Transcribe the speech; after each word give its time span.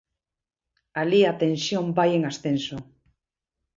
Alí 1.01 1.21
a 1.31 1.33
tensión 1.43 1.85
vai 1.97 2.11
en 2.17 2.23
ascenso. 2.31 2.77